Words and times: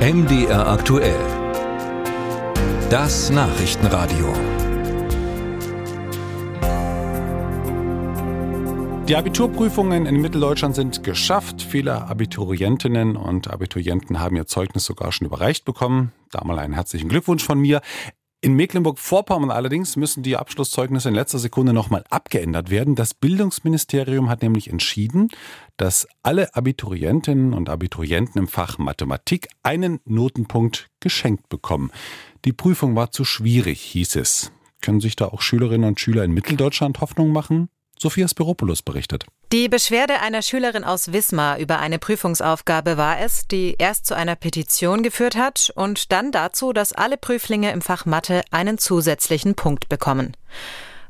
MDR 0.00 0.66
aktuell. 0.66 1.20
Das 2.88 3.28
Nachrichtenradio. 3.28 4.32
Die 9.06 9.14
Abiturprüfungen 9.14 10.06
in 10.06 10.22
Mitteldeutschland 10.22 10.74
sind 10.74 11.04
geschafft. 11.04 11.60
Viele 11.60 12.08
Abiturientinnen 12.08 13.14
und 13.14 13.50
Abiturienten 13.50 14.20
haben 14.20 14.36
ihr 14.36 14.46
Zeugnis 14.46 14.86
sogar 14.86 15.12
schon 15.12 15.26
überreicht 15.26 15.66
bekommen. 15.66 16.12
Da 16.30 16.44
mal 16.44 16.58
einen 16.58 16.72
herzlichen 16.72 17.10
Glückwunsch 17.10 17.44
von 17.44 17.58
mir. 17.58 17.82
In 18.42 18.54
Mecklenburg-Vorpommern 18.54 19.50
allerdings 19.50 19.96
müssen 19.96 20.22
die 20.22 20.38
Abschlusszeugnisse 20.38 21.10
in 21.10 21.14
letzter 21.14 21.38
Sekunde 21.38 21.74
nochmal 21.74 22.04
abgeändert 22.08 22.70
werden. 22.70 22.94
Das 22.94 23.12
Bildungsministerium 23.12 24.30
hat 24.30 24.40
nämlich 24.40 24.70
entschieden, 24.70 25.28
dass 25.76 26.08
alle 26.22 26.54
Abiturientinnen 26.54 27.52
und 27.52 27.68
Abiturienten 27.68 28.40
im 28.40 28.48
Fach 28.48 28.78
Mathematik 28.78 29.48
einen 29.62 30.00
Notenpunkt 30.06 30.88
geschenkt 31.00 31.50
bekommen. 31.50 31.90
Die 32.46 32.54
Prüfung 32.54 32.96
war 32.96 33.10
zu 33.10 33.26
schwierig, 33.26 33.82
hieß 33.82 34.16
es. 34.16 34.52
Können 34.80 35.00
sich 35.00 35.16
da 35.16 35.26
auch 35.26 35.42
Schülerinnen 35.42 35.88
und 35.88 36.00
Schüler 36.00 36.24
in 36.24 36.32
Mitteldeutschland 36.32 37.02
Hoffnung 37.02 37.32
machen? 37.32 37.68
Sophia 37.98 38.26
Spiropoulos 38.26 38.80
berichtet. 38.80 39.26
Die 39.52 39.68
Beschwerde 39.68 40.20
einer 40.20 40.42
Schülerin 40.42 40.84
aus 40.84 41.12
Wismar 41.12 41.58
über 41.58 41.80
eine 41.80 41.98
Prüfungsaufgabe 41.98 42.96
war 42.96 43.18
es, 43.18 43.48
die 43.48 43.74
erst 43.78 44.06
zu 44.06 44.14
einer 44.14 44.36
Petition 44.36 45.02
geführt 45.02 45.34
hat 45.34 45.72
und 45.74 46.12
dann 46.12 46.30
dazu, 46.30 46.72
dass 46.72 46.92
alle 46.92 47.16
Prüflinge 47.16 47.72
im 47.72 47.82
Fach 47.82 48.06
Mathe 48.06 48.42
einen 48.52 48.78
zusätzlichen 48.78 49.56
Punkt 49.56 49.88
bekommen. 49.88 50.36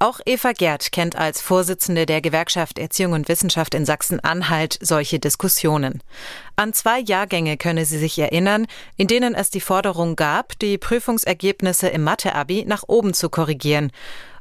Auch 0.00 0.18
Eva 0.26 0.50
Gerd 0.50 0.90
kennt 0.90 1.14
als 1.14 1.40
Vorsitzende 1.40 2.06
der 2.06 2.20
Gewerkschaft 2.20 2.80
Erziehung 2.80 3.12
und 3.12 3.28
Wissenschaft 3.28 3.72
in 3.72 3.86
Sachsen-Anhalt 3.86 4.80
solche 4.82 5.20
Diskussionen. 5.20 6.02
An 6.56 6.72
zwei 6.72 6.98
Jahrgänge 6.98 7.56
könne 7.56 7.84
sie 7.84 7.98
sich 7.98 8.18
erinnern, 8.18 8.66
in 8.96 9.06
denen 9.06 9.36
es 9.36 9.50
die 9.50 9.60
Forderung 9.60 10.16
gab, 10.16 10.58
die 10.58 10.76
Prüfungsergebnisse 10.76 11.86
im 11.86 12.02
Mathe-Abi 12.02 12.64
nach 12.66 12.82
oben 12.88 13.14
zu 13.14 13.30
korrigieren. 13.30 13.92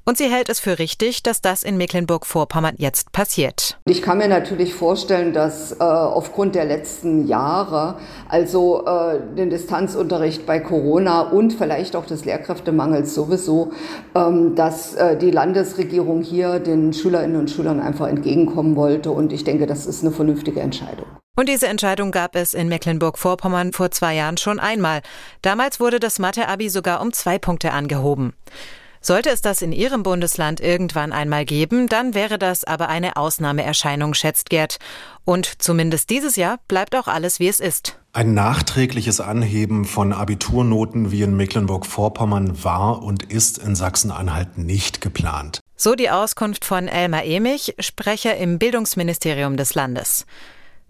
Und 0.05 0.17
sie 0.17 0.29
hält 0.29 0.49
es 0.49 0.59
für 0.59 0.79
richtig, 0.79 1.23
dass 1.23 1.39
das 1.39 1.63
in 1.63 1.77
Mecklenburg-Vorpommern 1.77 2.75
jetzt 2.77 3.13
passiert. 3.13 3.79
Ich 3.85 4.01
kann 4.01 4.17
mir 4.17 4.27
natürlich 4.27 4.73
vorstellen, 4.73 5.31
dass 5.31 5.71
äh, 5.71 5.83
aufgrund 5.83 6.55
der 6.55 6.65
letzten 6.65 7.25
Jahre, 7.25 7.97
also 8.27 8.85
äh, 8.85 9.19
den 9.37 9.49
Distanzunterricht 9.49 10.45
bei 10.45 10.59
Corona 10.59 11.21
und 11.21 11.53
vielleicht 11.53 11.95
auch 11.95 12.05
des 12.05 12.25
Lehrkräftemangels 12.25 13.15
sowieso, 13.15 13.71
ähm, 14.13 14.55
dass 14.55 14.93
äh, 14.95 15.17
die 15.17 15.31
Landesregierung 15.31 16.21
hier 16.21 16.59
den 16.59 16.91
Schülerinnen 16.91 17.37
und 17.37 17.49
Schülern 17.49 17.79
einfach 17.79 18.07
entgegenkommen 18.07 18.75
wollte. 18.75 19.11
Und 19.11 19.31
ich 19.31 19.45
denke, 19.45 19.67
das 19.67 19.85
ist 19.85 20.01
eine 20.03 20.11
vernünftige 20.11 20.59
Entscheidung. 20.59 21.05
Und 21.37 21.47
diese 21.47 21.67
Entscheidung 21.67 22.11
gab 22.11 22.35
es 22.35 22.53
in 22.53 22.67
Mecklenburg-Vorpommern 22.67 23.71
vor 23.71 23.89
zwei 23.89 24.15
Jahren 24.15 24.37
schon 24.37 24.59
einmal. 24.59 25.01
Damals 25.41 25.79
wurde 25.79 25.99
das 25.99 26.19
Mathe-Abi 26.19 26.69
sogar 26.69 27.01
um 27.01 27.13
zwei 27.13 27.39
Punkte 27.39 27.71
angehoben. 27.71 28.33
Sollte 29.05 29.31
es 29.31 29.41
das 29.41 29.61
in 29.61 29.73
Ihrem 29.73 30.01
Bundesland 30.01 30.61
irgendwann 30.61 31.11
einmal 31.11 31.43
geben, 31.43 31.89
dann 31.89 32.13
wäre 32.13 32.39
das 32.39 32.63
aber 32.63 32.87
eine 32.87 33.17
Ausnahmeerscheinung, 33.17 34.13
schätzt 34.13 34.49
Gerd. 34.49 34.77
Und 35.25 35.61
zumindest 35.61 36.09
dieses 36.09 36.37
Jahr 36.37 36.59
bleibt 36.69 36.95
auch 36.95 37.09
alles, 37.09 37.41
wie 37.41 37.49
es 37.49 37.59
ist. 37.59 37.99
Ein 38.13 38.33
nachträgliches 38.33 39.19
Anheben 39.19 39.83
von 39.83 40.13
Abiturnoten 40.13 41.11
wie 41.11 41.23
in 41.23 41.35
Mecklenburg-Vorpommern 41.35 42.63
war 42.63 43.03
und 43.03 43.23
ist 43.23 43.57
in 43.57 43.75
Sachsen-Anhalt 43.75 44.57
nicht 44.57 45.01
geplant. 45.01 45.59
So 45.75 45.95
die 45.95 46.09
Auskunft 46.09 46.63
von 46.63 46.87
Elmar 46.87 47.25
Emich, 47.25 47.75
Sprecher 47.79 48.37
im 48.37 48.57
Bildungsministerium 48.57 49.57
des 49.57 49.75
Landes. 49.75 50.25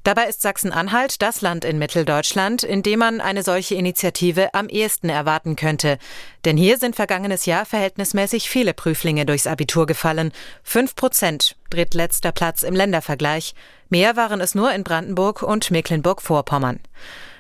Dabei 0.04 0.26
ist 0.26 0.42
Sachsen-Anhalt 0.42 1.22
das 1.22 1.40
Land 1.40 1.64
in 1.64 1.80
Mitteldeutschland, 1.80 2.64
in 2.64 2.84
dem 2.84 3.00
man 3.00 3.22
eine 3.22 3.42
solche 3.42 3.76
Initiative 3.76 4.54
am 4.54 4.68
ehesten 4.68 5.08
erwarten 5.08 5.56
könnte. 5.56 5.98
Denn 6.44 6.58
hier 6.58 6.78
sind 6.78 6.98
vergangenes 6.98 7.46
Jahr 7.46 7.66
verhältnismäßig 7.66 8.50
viele 8.50 8.74
Prüflinge 8.74 9.26
durchs 9.26 9.48
Abitur 9.48 9.86
gefallen. 9.86 10.34
Fünf 10.62 10.96
Prozent, 10.96 11.56
drittletzter 11.70 12.34
Platz 12.34 12.64
im 12.64 12.76
Ländervergleich. 12.76 13.56
Mehr 13.88 14.18
waren 14.18 14.42
es 14.42 14.56
nur 14.56 14.74
in 14.74 14.84
Brandenburg 14.84 15.42
und 15.42 15.72
Mecklenburg-Vorpommern. 15.72 16.82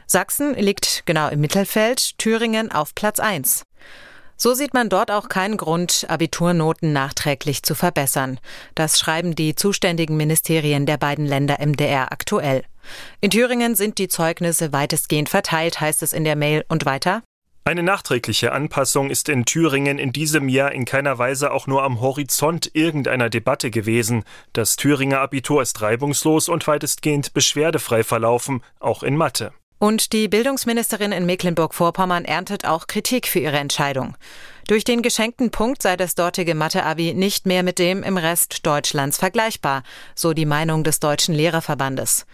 Sachsen 0.05 0.53
liegt 0.55 1.03
genau 1.05 1.27
im 1.27 1.41
Mittelfeld, 1.41 2.17
Thüringen 2.17 2.71
auf 2.71 2.95
Platz 2.95 3.19
eins. 3.19 3.65
So 4.37 4.53
sieht 4.53 4.73
man 4.73 4.89
dort 4.89 5.11
auch 5.11 5.29
keinen 5.29 5.57
Grund, 5.57 6.05
Abiturnoten 6.09 6.93
nachträglich 6.93 7.63
zu 7.63 7.75
verbessern. 7.75 8.39
Das 8.75 8.99
schreiben 8.99 9.35
die 9.35 9.55
zuständigen 9.55 10.17
Ministerien 10.17 10.85
der 10.85 10.97
beiden 10.97 11.25
Länder 11.25 11.57
MDR 11.59 12.11
aktuell. 12.11 12.63
In 13.21 13.31
Thüringen 13.31 13.75
sind 13.75 13.97
die 13.97 14.07
Zeugnisse 14.07 14.73
weitestgehend 14.73 15.29
verteilt, 15.29 15.79
heißt 15.79 16.03
es 16.03 16.13
in 16.13 16.23
der 16.23 16.35
Mail 16.35 16.65
und 16.67 16.85
weiter. 16.85 17.21
Eine 17.65 17.81
nachträgliche 17.81 18.51
Anpassung 18.51 19.09
ist 19.09 19.29
in 19.29 19.45
Thüringen 19.45 19.97
in 19.97 20.11
diesem 20.11 20.49
Jahr 20.49 20.73
in 20.73 20.83
keiner 20.83 21.17
Weise 21.17 21.51
auch 21.51 21.65
nur 21.65 21.83
am 21.83 22.01
Horizont 22.01 22.69
irgendeiner 22.73 23.29
Debatte 23.29 23.71
gewesen. 23.71 24.25
Das 24.51 24.75
Thüringer 24.75 25.21
Abitur 25.21 25.61
ist 25.61 25.81
reibungslos 25.81 26.49
und 26.49 26.67
weitestgehend 26.67 27.33
beschwerdefrei 27.33 28.03
verlaufen, 28.03 28.61
auch 28.81 29.01
in 29.01 29.15
Mathe. 29.15 29.53
Und 29.83 30.13
die 30.13 30.29
Bildungsministerin 30.29 31.11
in 31.11 31.25
Mecklenburg-Vorpommern 31.25 32.23
erntet 32.23 32.65
auch 32.65 32.87
Kritik 32.87 33.27
für 33.27 33.39
ihre 33.39 33.57
Entscheidung. 33.57 34.15
Durch 34.69 34.85
den 34.85 35.01
geschenkten 35.01 35.51
Punkt 35.51 35.81
sei 35.81 35.97
das 35.97 36.15
dortige 36.15 36.55
Mathe-Abi 36.55 37.13
nicht 37.13 37.45
mehr 37.45 37.63
mit 37.63 37.79
dem 37.79 38.01
im 38.01 38.15
Rest 38.15 38.65
Deutschlands 38.65 39.17
vergleichbar, 39.17 39.83
so 40.15 40.31
die 40.31 40.45
Meinung 40.45 40.85
des 40.85 41.01
Deutschen 41.01 41.35
Lehrerverbandes. 41.35 42.25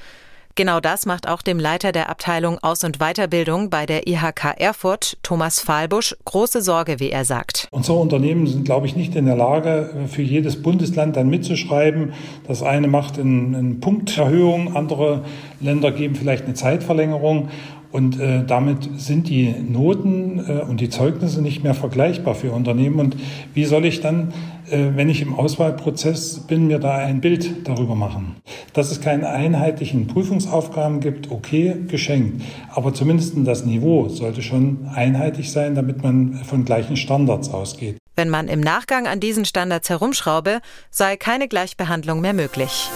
Genau 0.55 0.79
das 0.79 1.05
macht 1.05 1.27
auch 1.27 1.41
dem 1.41 1.59
Leiter 1.59 1.91
der 1.91 2.09
Abteilung 2.09 2.57
Aus- 2.61 2.83
und 2.83 2.99
Weiterbildung 2.99 3.69
bei 3.69 3.85
der 3.85 4.07
IHK 4.07 4.55
Erfurt, 4.57 5.17
Thomas 5.23 5.59
Fahlbusch, 5.59 6.15
große 6.25 6.61
Sorge, 6.61 6.99
wie 6.99 7.11
er 7.11 7.23
sagt. 7.23 7.67
Unsere 7.71 7.97
Unternehmen 7.97 8.45
sind, 8.47 8.65
glaube 8.65 8.85
ich, 8.85 8.95
nicht 8.95 9.15
in 9.15 9.25
der 9.25 9.37
Lage, 9.37 9.89
für 10.07 10.21
jedes 10.21 10.61
Bundesland 10.61 11.15
dann 11.15 11.29
mitzuschreiben. 11.29 12.13
Das 12.47 12.61
eine 12.61 12.87
macht 12.87 13.17
eine 13.17 13.75
Punkterhöhung, 13.79 14.75
andere 14.75 15.23
Länder 15.61 15.91
geben 15.91 16.15
vielleicht 16.15 16.45
eine 16.45 16.55
Zeitverlängerung. 16.55 17.49
Und 17.91 18.19
äh, 18.19 18.43
damit 18.45 18.87
sind 18.97 19.29
die 19.29 19.49
Noten 19.49 20.39
äh, 20.47 20.61
und 20.61 20.79
die 20.79 20.89
Zeugnisse 20.89 21.41
nicht 21.41 21.63
mehr 21.63 21.73
vergleichbar 21.73 22.35
für 22.35 22.51
Unternehmen. 22.51 22.99
Und 22.99 23.17
wie 23.55 23.65
soll 23.65 23.85
ich 23.85 23.99
dann, 23.99 24.31
äh, 24.69 24.89
wenn 24.93 25.09
ich 25.09 25.23
im 25.23 25.33
Auswahlprozess 25.33 26.41
bin, 26.41 26.67
mir 26.67 26.77
da 26.77 26.97
ein 26.97 27.19
Bild 27.19 27.67
darüber 27.67 27.95
machen? 27.95 28.35
Dass 28.73 28.91
es 28.91 29.01
keine 29.01 29.29
einheitlichen 29.29 30.07
Prüfungsaufgaben 30.07 30.99
gibt, 30.99 31.31
okay, 31.31 31.75
geschenkt. 31.87 32.43
Aber 32.69 32.93
zumindest 32.93 33.33
das 33.37 33.65
Niveau 33.65 34.09
sollte 34.09 34.41
schon 34.41 34.89
einheitlich 34.93 35.51
sein, 35.51 35.75
damit 35.75 36.03
man 36.03 36.35
von 36.45 36.65
gleichen 36.65 36.97
Standards 36.97 37.49
ausgeht. 37.49 37.97
Wenn 38.15 38.29
man 38.29 38.47
im 38.47 38.59
Nachgang 38.59 39.07
an 39.07 39.19
diesen 39.19 39.45
Standards 39.45 39.89
herumschraube, 39.89 40.59
sei 40.89 41.15
keine 41.15 41.47
Gleichbehandlung 41.47 42.21
mehr 42.21 42.33
möglich. 42.33 42.89